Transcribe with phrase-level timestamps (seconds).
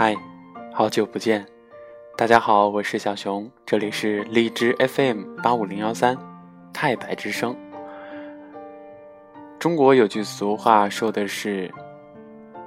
[0.00, 0.14] 嗨，
[0.72, 1.44] 好久不见，
[2.16, 6.16] 大家好，我是小熊，这里是荔枝 FM 八五零幺三，
[6.72, 7.56] 太白之声。
[9.58, 11.68] 中国有句俗话说的是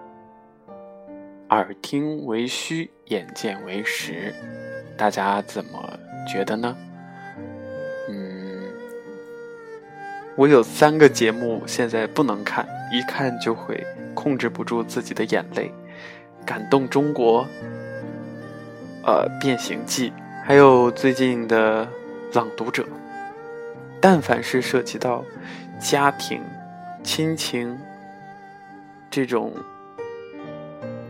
[1.52, 4.36] “耳听为虚，眼见为实”，
[5.00, 6.76] 大家怎么觉得呢？
[8.10, 8.62] 嗯，
[10.36, 13.82] 我有三个节目现在不能看，一看就会
[14.14, 15.72] 控制不住自己的眼泪。
[16.46, 17.48] 感动中国，
[19.04, 20.10] 呃，《变形记》，
[20.44, 21.86] 还有最近的
[22.34, 22.84] 《朗读者》，
[24.00, 25.24] 但凡是涉及到
[25.80, 26.42] 家庭、
[27.04, 27.78] 亲情
[29.10, 29.54] 这种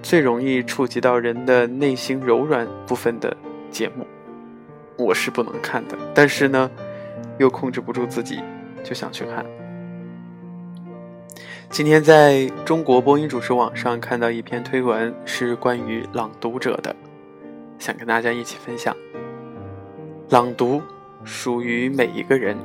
[0.01, 3.35] 最容易触及到人的内心柔软部分的
[3.69, 4.05] 节目，
[4.97, 5.97] 我是不能看的。
[6.13, 6.69] 但是呢，
[7.37, 8.41] 又控制不住自己，
[8.83, 9.45] 就想去看。
[11.71, 16.93] 今天在中国播音主持网上看到一篇推文，是关于朗读者的，
[17.79, 18.93] 想跟大家一起分享。
[20.31, 20.81] 朗读
[21.23, 22.57] 属于每一个人。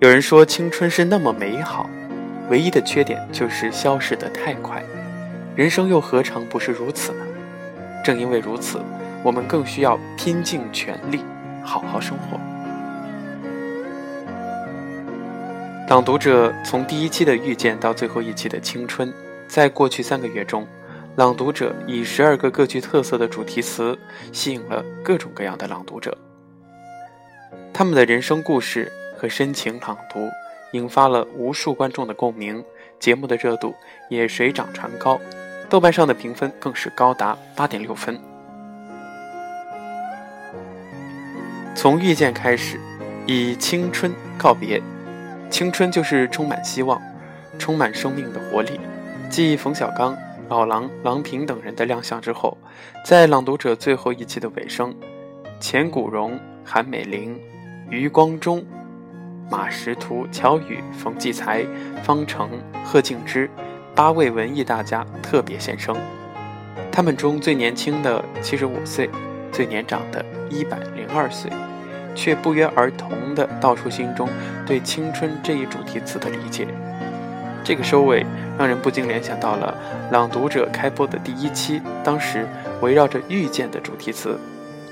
[0.00, 1.88] 有人说青春是那么美好，
[2.50, 4.82] 唯一的缺点就是消逝的太快。
[5.54, 7.24] 人生又何尝不是如此呢？
[8.04, 8.80] 正因为如此，
[9.22, 11.20] 我们更需要拼尽全力，
[11.62, 12.40] 好好生活。
[15.92, 19.12] 朗读者从第一期的遇见到最后一期的青春，
[19.46, 20.66] 在过去三个月中，
[21.16, 23.98] 朗读者以十二个各具特色的主题词
[24.32, 26.16] 吸引了各种各样的朗读者。
[27.74, 30.30] 他们的人生故事和深情朗读，
[30.72, 32.64] 引发了无数观众的共鸣，
[32.98, 33.74] 节目的热度
[34.08, 35.20] 也水涨船高，
[35.68, 38.18] 豆瓣上的评分更是高达八点六分。
[41.74, 42.80] 从遇见开始，
[43.26, 44.82] 以青春告别。
[45.52, 46.98] 青春就是充满希望，
[47.58, 48.80] 充满生命的活力。
[49.28, 50.16] 继冯小刚、
[50.48, 52.56] 老狼、郎平等人的亮相之后，
[53.04, 54.94] 在《朗读者》最后一期的尾声，
[55.60, 57.38] 钱谷荣、韩美玲、
[57.90, 58.64] 余光中、
[59.50, 61.66] 马识途、乔宇、冯骥才、
[62.02, 62.48] 方程、
[62.82, 63.48] 贺敬之
[63.94, 65.94] 八位文艺大家特别现身。
[66.90, 69.10] 他们中最年轻的七十五岁，
[69.52, 71.52] 最年长的一百零二岁。
[72.14, 74.28] 却不约而同地道出心中
[74.66, 76.66] 对青春这一主题词的理解。
[77.64, 78.26] 这个收尾
[78.58, 79.74] 让人不禁联想到了
[80.12, 82.46] 《朗读者》开播的第一期，当时
[82.80, 84.38] 围绕着遇见的主题词。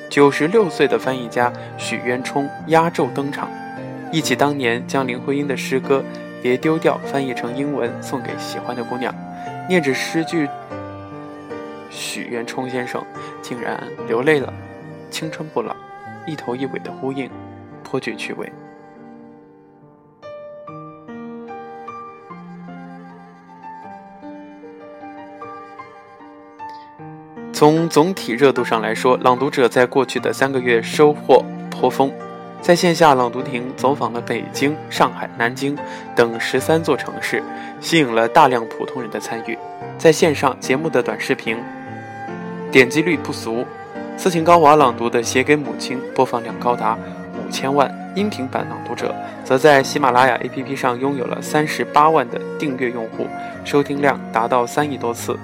[0.08, 3.48] 九十六岁的翻译家许渊冲压轴登场，
[4.12, 5.98] 忆起当年将林徽因的诗歌
[6.42, 9.14] 《别丢掉》翻译成英文送给喜欢的姑娘，
[9.68, 10.48] 念着诗句，
[11.90, 13.04] 许渊冲先生
[13.42, 14.52] 竟然流泪了。
[15.10, 15.74] 青春不老。
[16.26, 17.30] 一头一尾的呼应，
[17.82, 18.50] 颇具趣味。
[27.52, 32.10] 从总体热度上来说，《朗读者》在过去的三个月收获颇丰，
[32.62, 35.76] 在线下朗读亭走访了北京、上海、南京
[36.16, 37.42] 等十三座城市，
[37.80, 39.58] 吸引了大量普通人的参与。
[39.98, 41.58] 在线上节目的短视频
[42.70, 43.66] 点击率不俗。
[44.20, 46.94] 斯琴高娃朗读的《写给母亲》播放量高达
[47.38, 49.14] 五千万，音频版朗读者
[49.46, 53.26] 则在喜马拉雅 APP 上拥有了三十八万的订阅用户，
[53.64, 55.34] 收听量达到三亿多次。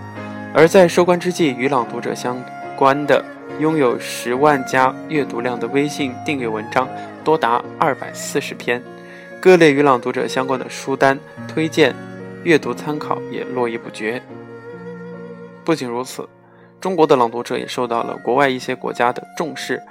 [0.52, 2.36] 而在收官之际，与朗读者相
[2.76, 3.24] 关的
[3.58, 6.86] 拥有十万加阅读量的微信订阅文章
[7.24, 8.82] 多达二百四十篇，
[9.40, 11.94] 各类与朗读者相关的书单推荐、
[12.44, 14.20] 阅读参考也络绎不绝。
[15.64, 16.28] 不仅如此。
[16.80, 19.82] 中国的朗读者也受到了国外一些国家的重视，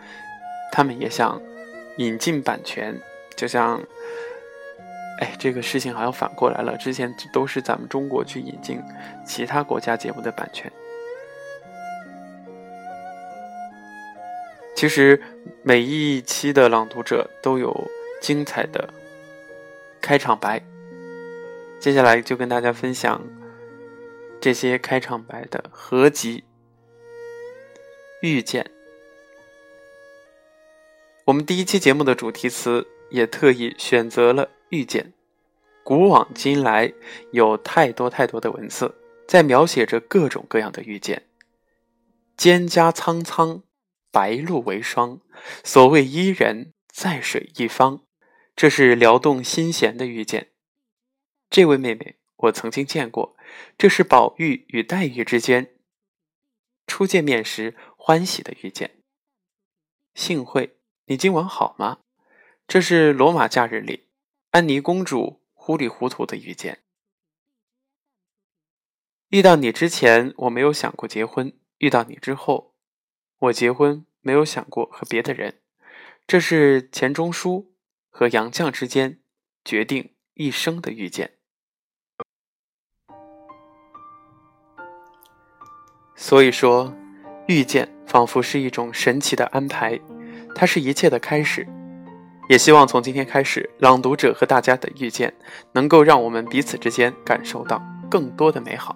[0.71, 1.41] 他们也想
[1.97, 2.97] 引进版权，
[3.35, 3.81] 就像，
[5.19, 8.81] 哎，这个事情好像反过来了，之前都是咱们中国去引进
[9.25, 10.71] 其他国家节目的版权。
[14.75, 15.21] 其实
[15.63, 17.73] 每一期的朗读者都有
[18.21, 18.87] 精彩的
[20.01, 20.61] 开场白，
[21.79, 23.21] 接下来就跟大家分享
[24.39, 26.43] 这些开场白的合集。
[28.25, 28.71] 遇见，
[31.25, 35.13] 我们第一期节目的主题词也特意选择了遇见。
[35.83, 36.91] 古往今来，
[37.33, 38.95] 有太多太多的文字
[39.27, 41.27] 在描写着各种各样的遇见。
[42.35, 43.61] 蒹葭苍苍，
[44.11, 45.21] 白露为霜。
[45.63, 48.01] 所谓伊人，在水一方。
[48.55, 50.49] 这是撩动心弦的遇见。
[51.51, 53.37] 这位妹妹，我曾经见过。
[53.77, 55.75] 这是宝玉与黛玉之间
[56.87, 57.75] 初见面时。
[58.07, 59.01] 欢喜的遇见，
[60.13, 62.01] 幸会，你今晚好吗？
[62.67, 64.09] 这是罗马假日里
[64.51, 66.83] 安妮公主糊里糊涂的遇见。
[69.29, 72.75] 遇到你之前，我没有想过结婚；遇到你之后，
[73.39, 75.63] 我结婚没有想过和别的人。
[76.27, 77.73] 这是钱钟书
[78.11, 79.19] 和杨绛之间
[79.63, 81.39] 决定一生的遇见。
[86.15, 86.95] 所以说，
[87.47, 89.99] 遇见仿佛是一种神奇的安排，
[90.55, 91.67] 它是一切的开始。
[92.47, 95.33] 也希望从今天开始，朗读者和大家的遇见，
[95.73, 98.95] 能够让我们彼此之间感受到更多的美好。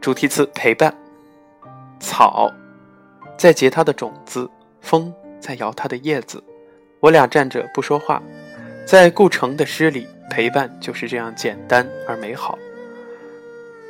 [0.00, 0.96] 主题词：陪伴。
[2.00, 2.50] 草
[3.36, 4.48] 在结它的种子，
[4.80, 6.42] 风在摇它的叶子。
[7.00, 8.22] 我俩站着不说话。
[8.86, 12.58] 在顾城的诗里，陪伴就是这样简单而美好。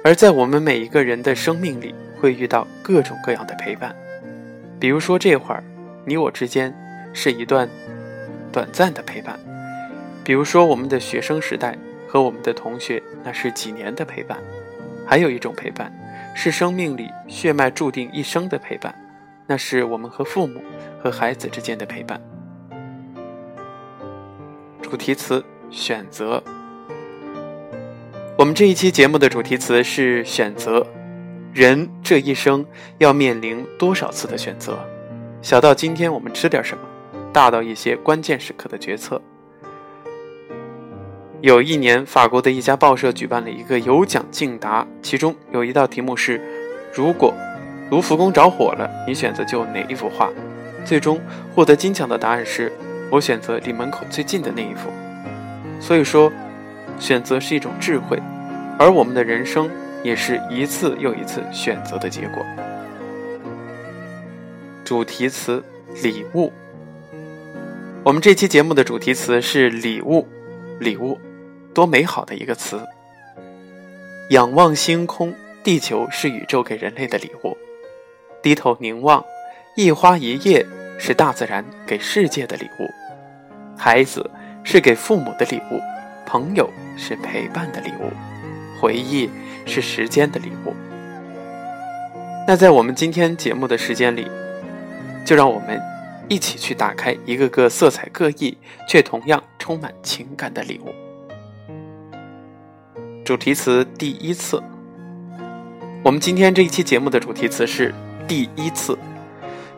[0.07, 3.93] 而在我们每一个人的生命里，会遇到各种各样的陪伴。
[4.79, 5.65] 比如说这会儿，
[6.05, 6.73] 你我之间。
[7.13, 7.67] 是一段
[8.53, 9.41] 短暂的陪伴，
[10.23, 11.75] 比如说我们的学生时代
[12.07, 14.37] 和我们的同学，那是几年的陪伴；
[15.07, 15.91] 还有一种陪伴，
[16.35, 18.95] 是生命里血脉注定一生的陪伴，
[19.47, 20.61] 那是我们和父母
[21.03, 22.21] 和孩子之间的陪伴。
[24.83, 26.41] 主题词：选择。
[28.39, 30.87] 我们这一期节目的主题词是选择。
[31.55, 32.67] 人这一生
[32.99, 34.79] 要面临多少次的选择？
[35.41, 36.85] 小到今天我们吃点什么？
[37.33, 39.23] 大到一些关键时刻的决策。
[41.41, 46.39] 有一年，法国的一家报社举办了一个有奖竞答，其中有一道题目是：
[46.93, 47.33] 如果
[47.91, 50.31] 卢浮宫着火了，你选择救哪一幅画？
[50.85, 51.19] 最终
[51.55, 52.71] 获得金奖的答案是：
[53.11, 54.91] 我选择离门口最近的那一幅。
[55.81, 56.31] 所以说，
[56.99, 58.21] 选择是一种智慧，
[58.79, 59.71] 而我们的人生
[60.03, 62.45] 也是一次又一次选择的结果。
[64.85, 65.63] 主题词：
[66.03, 66.53] 礼物。
[68.05, 70.27] 我们这期节目的主题词是礼物，
[70.79, 71.19] 礼物，
[71.75, 72.81] 多美好的一个词！
[74.31, 75.35] 仰望星空，
[75.65, 77.57] 地球是宇宙给人类的礼物；
[78.41, 79.25] 低头凝望，
[79.77, 80.65] 一花一叶
[80.99, 82.87] 是大自然给世界的礼物；
[83.77, 84.31] 孩子
[84.63, 85.81] 是给父母的礼物，
[86.27, 88.13] 朋友是陪伴的礼物，
[88.81, 89.31] 回忆
[89.65, 90.75] 是时间的礼物。
[92.47, 94.29] 那在我们今天节目的时间里，
[95.25, 95.81] 就让我们。
[96.29, 98.59] 一起去打开一个个色彩各异
[98.89, 100.93] 却同样充满情感的礼物。
[103.25, 104.61] 主题词：第一次。
[106.03, 107.95] 我们今天这一期节目的主题词是
[108.27, 108.99] “第一次”。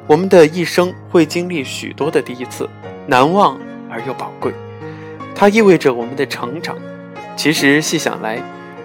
[0.09, 2.67] 我们的一生会经历许多的第一次，
[3.07, 3.61] 难忘
[3.91, 4.51] 而又宝贵。
[5.39, 6.77] 它意味着我们的成长。
[7.37, 8.43] 其实细想来，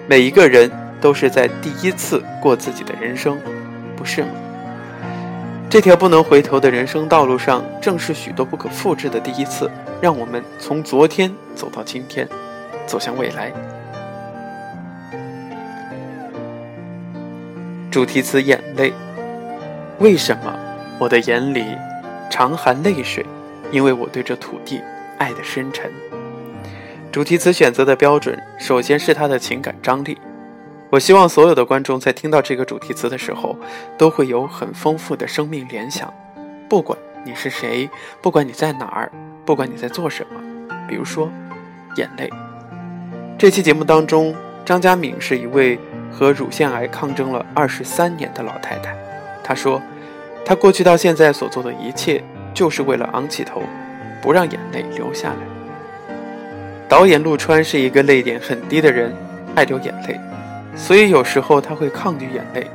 [0.07, 0.71] 每一个人
[1.01, 3.39] 都是在第一次过自己的人生，
[3.95, 4.29] 不是吗？
[5.67, 9.67] 这条不能回头的人生道路上，正是许多不可复制的第一次，
[9.99, 12.29] 让我们从昨天走到今天，
[12.85, 13.51] 走向未来。
[17.89, 18.93] 主题词：眼泪。
[19.97, 20.53] 为什么
[20.99, 21.65] 我的眼里
[22.29, 23.25] 常含泪水？
[23.71, 24.79] 因为我对这土地
[25.17, 25.91] 爱的深沉。
[27.13, 30.17] 主题词选择的标准，首先是它的情感张力。
[30.89, 33.55] 我希望所有的观众在听到这个主题词的时候，
[33.99, 36.11] 都会有很丰富的生命联想。
[36.67, 37.87] 不管你是谁，
[38.19, 39.11] 不管你在哪儿，
[39.45, 40.41] 不管你在做什么，
[40.87, 41.29] 比如说，
[41.97, 42.27] 眼泪。
[43.37, 45.77] 这期节目当中，张嘉敏是一位
[46.11, 48.97] 和乳腺癌抗争了二十三年的老太太。
[49.43, 49.79] 她说，
[50.43, 52.23] 她过去到现在所做的一切，
[52.55, 53.61] 就是为了昂起头，
[54.19, 55.62] 不让眼泪流下来。
[56.93, 59.11] 导演陆川是一个泪点很低的人，
[59.55, 60.19] 爱流眼泪。
[60.75, 62.67] 所以有时候他会抗拒眼泪。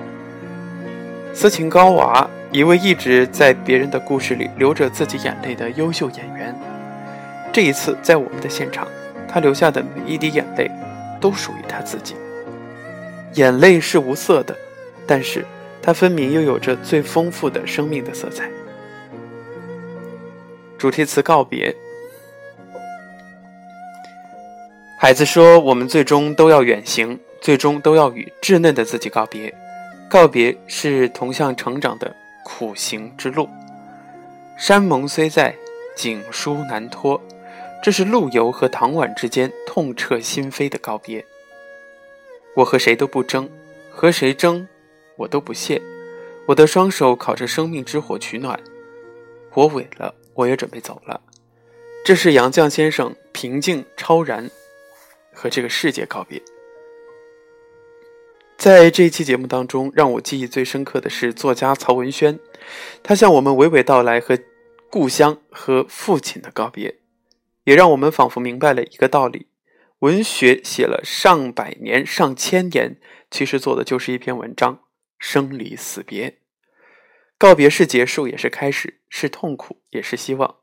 [1.32, 6.52] 斯琴高娃，一位一直在别人的故事里流着自己眼泪的优秀演员，
[7.52, 8.88] 这一次在我们的现场，
[9.28, 10.68] 他流下的每一滴眼泪，
[11.20, 12.16] 都属于他自己。
[13.34, 14.52] 眼泪是无色的，
[15.06, 15.44] 但是
[15.80, 18.50] 它分明又有着最丰富的生命的色彩。
[20.76, 21.72] 主题词告别。
[24.98, 29.54] 孩子说：“我们最终都要远行。”最终都要与稚嫩的自己告别，
[30.10, 32.14] 告别是同向成长的
[32.44, 33.48] 苦行之路。
[34.58, 35.54] 山盟虽在，
[35.94, 37.22] 锦书难托，
[37.80, 41.24] 这是陆游和唐婉之间痛彻心扉的告别。
[42.56, 43.48] 我和谁都不争，
[43.88, 44.66] 和谁争，
[45.14, 45.80] 我都不屑。
[46.46, 48.58] 我的双手烤着生命之火取暖，
[49.48, 51.20] 火萎了，我也准备走了。
[52.04, 54.50] 这是杨绛先生平静超然，
[55.38, 56.42] 和这个世界告别。
[58.56, 62.40] 在这一期节目当中，让我记忆最深刻的是作家曹文轩，
[63.04, 64.36] 他向我们娓娓道来和
[64.90, 66.98] 故乡和父亲的告别，
[67.62, 69.46] 也让我们仿佛明白了一个道理：
[70.00, 72.98] 文学写了上百年、上千年，
[73.30, 74.80] 其实做的就是一篇文章：
[75.20, 76.38] 生离死别。
[77.38, 80.56] 告别是结束，也是开始；是痛苦，也是希望。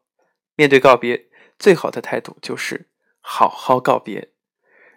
[0.58, 1.28] 面对告别，
[1.58, 2.90] 最好的态度就是
[3.22, 4.35] 好好告别。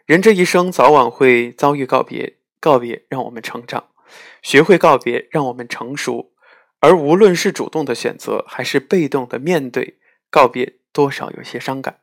[0.09, 3.91] 人这一生早晚会遭遇告别，告别让我们成长，
[4.41, 6.33] 学会告别让我们成熟。
[6.81, 9.99] 而无论是主动的选择，还是被动的面对
[10.31, 12.01] 告别，多少有些伤感。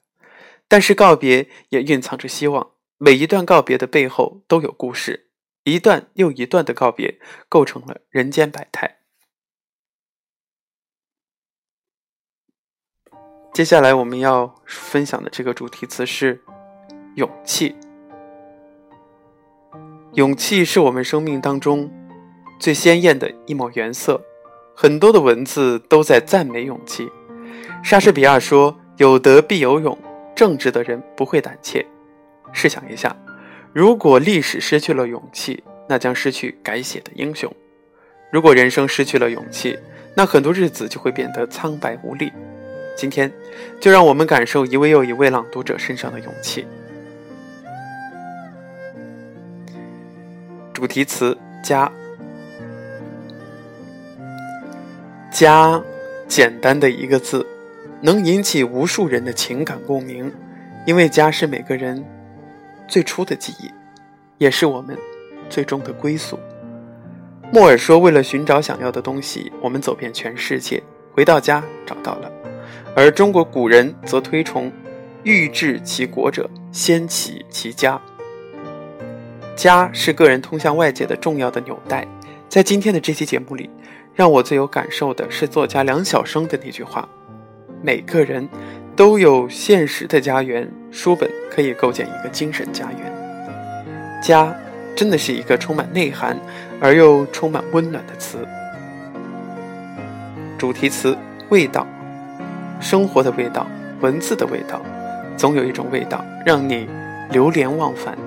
[0.68, 2.74] 但是告别也蕴藏着希望。
[3.00, 5.32] 每一段告别的背后都有故事，
[5.64, 7.20] 一段又一段的告别
[7.50, 9.00] 构成了人间百态。
[13.52, 16.44] 接下来我们要分享的这个主题词是
[17.16, 17.76] 勇气。
[20.16, 21.92] 勇气是我们生命当中
[22.58, 24.22] 最鲜艳的一抹原色，
[24.74, 27.12] 很多的文字都在赞美勇气。
[27.84, 29.98] 莎士比亚说：“有德必有勇。”
[30.34, 31.86] 正直的人不会胆怯。
[32.54, 33.14] 试想一下，
[33.74, 37.52] 如果历史失去了勇气，那将失去改写的英雄；
[38.32, 39.78] 如果人生失去了勇气，
[40.16, 42.32] 那很多日子就会变得苍白无力。
[42.96, 43.30] 今天，
[43.82, 46.66] 就让我们感受一位又一位朗读者身上的勇气。
[50.76, 51.90] 主题词：家。
[55.32, 55.82] 家，
[56.28, 57.48] 简单的一个字。
[58.02, 60.30] 能引起无数人的情感共鸣，
[60.86, 62.04] 因为家是每个人
[62.90, 63.72] 最初的记忆，
[64.38, 64.98] 也是我们
[65.50, 66.38] 最终的归宿。
[67.54, 72.30] 莫尔说：“为了寻找想要的东西，我们走遍全世界，回到家找到了。”
[72.98, 74.70] 而中国古人则推崇
[75.24, 78.00] “欲治其国者，先起其家”。
[79.56, 82.06] 家是个人通向外界的重要的纽带。
[82.50, 83.70] 在今天的这期节目里，
[84.14, 87.08] 让我最有感受的是作家梁晓声的那句话。
[87.82, 88.48] 每个人
[88.96, 94.22] 都有现实的家园，书本可以构建一个精神家园。
[94.22, 94.54] 家
[94.96, 96.38] 真的是一个充满内涵
[96.82, 98.46] 而又充满温暖的词。
[100.58, 101.18] 主题词：
[101.50, 101.86] 味道，
[102.80, 103.68] 生活的味道，
[104.02, 104.82] 文字的味道，
[105.38, 106.88] 总有一种味道让你
[107.32, 108.18] 流连忘返。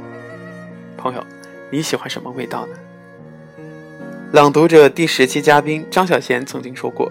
[0.98, 1.24] 朋友，
[1.70, 2.76] 你喜欢什么味道呢？
[4.32, 7.10] 朗读者第十期嘉宾张小娴曾经说过。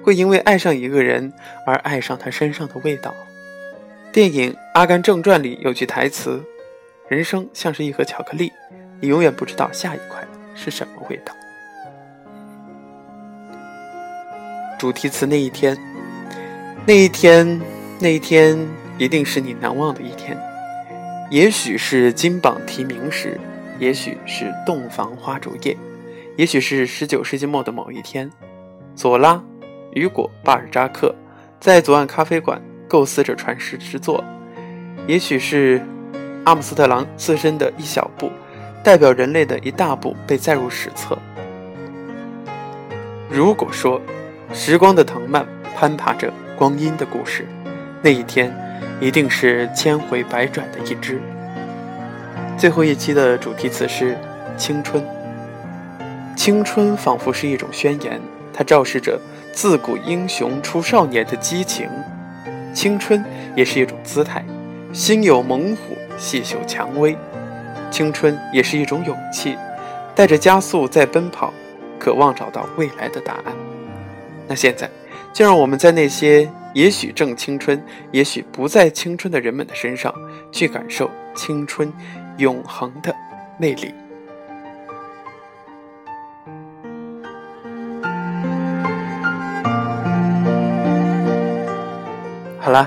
[0.00, 1.30] 会因为爱上一个人
[1.66, 3.14] 而爱上他身上的味道。
[4.10, 6.42] 电影《阿甘正传》里有句台词
[7.08, 8.50] ：“人生像是一盒巧克力，
[9.02, 11.34] 你永远不知道下一块是什么味道。”
[14.78, 15.76] 主题词：那一天，
[16.86, 17.60] 那一天，
[18.00, 18.58] 那一天
[18.96, 20.38] 一定是你难忘的一天。
[21.30, 23.38] 也许是金榜题名时，
[23.78, 25.76] 也许是洞房花烛夜，
[26.36, 28.30] 也许是十九世纪末的某一天，
[28.94, 29.42] 左拉。
[29.94, 31.14] 雨果·巴尔扎克
[31.58, 34.22] 在左岸咖啡馆构思着传世之作，
[35.06, 35.82] 也许是
[36.44, 38.30] 阿姆斯特朗自身的一小步，
[38.84, 41.18] 代表人类的一大步被载入史册。
[43.30, 44.00] 如果说
[44.52, 47.46] 时光的藤蔓攀爬着光阴的故事，
[48.02, 48.54] 那一天
[49.00, 51.20] 一定是千回百转的一支。
[52.56, 54.16] 最后一期的主题词是
[54.56, 55.04] 青春，
[56.36, 58.20] 青春仿佛是一种宣言，
[58.52, 59.18] 它昭示着。
[59.50, 61.88] 自古英雄出少年的激情，
[62.72, 63.24] 青春
[63.56, 64.44] 也是一种姿态，
[64.92, 67.16] 心有猛虎，细嗅蔷薇。
[67.90, 69.56] 青春也是一种勇气，
[70.14, 71.52] 带着加速在奔跑，
[71.98, 73.52] 渴望找到未来的答案。
[74.46, 74.88] 那现在，
[75.32, 77.82] 就让我们在那些也许正青春，
[78.12, 80.14] 也许不再青春的人们的身上，
[80.52, 81.92] 去感受青春
[82.36, 83.14] 永恒的
[83.58, 83.92] 魅力。
[92.60, 92.86] 好了，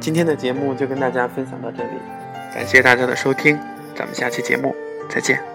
[0.00, 1.90] 今天的节目就跟大家分享到这里，
[2.52, 3.56] 感谢大家的收听，
[3.94, 4.74] 咱们下期节目
[5.08, 5.51] 再见。